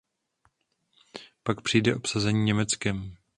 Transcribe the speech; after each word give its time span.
Pak 1.43 1.61
přijde 1.61 1.95
obsazení 1.95 2.43
Německem. 2.43 3.15